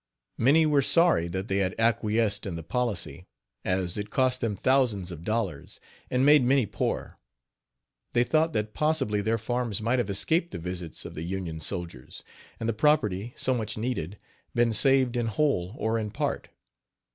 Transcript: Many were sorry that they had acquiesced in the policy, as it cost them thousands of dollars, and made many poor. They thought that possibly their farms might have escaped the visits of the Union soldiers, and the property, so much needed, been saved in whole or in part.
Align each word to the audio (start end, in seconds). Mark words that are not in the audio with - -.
Many 0.39 0.65
were 0.65 0.81
sorry 0.81 1.27
that 1.27 1.47
they 1.47 1.57
had 1.57 1.75
acquiesced 1.77 2.47
in 2.47 2.55
the 2.55 2.63
policy, 2.63 3.27
as 3.63 3.99
it 3.99 4.09
cost 4.09 4.41
them 4.41 4.55
thousands 4.55 5.11
of 5.11 5.23
dollars, 5.23 5.79
and 6.09 6.25
made 6.25 6.43
many 6.43 6.65
poor. 6.65 7.19
They 8.13 8.23
thought 8.23 8.51
that 8.53 8.73
possibly 8.73 9.21
their 9.21 9.37
farms 9.37 9.79
might 9.79 9.99
have 9.99 10.09
escaped 10.09 10.49
the 10.49 10.57
visits 10.57 11.05
of 11.05 11.13
the 11.13 11.21
Union 11.21 11.59
soldiers, 11.59 12.23
and 12.59 12.67
the 12.67 12.73
property, 12.73 13.35
so 13.37 13.53
much 13.53 13.77
needed, 13.77 14.17
been 14.55 14.73
saved 14.73 15.15
in 15.15 15.27
whole 15.27 15.75
or 15.77 15.99
in 15.99 16.09
part. 16.09 16.47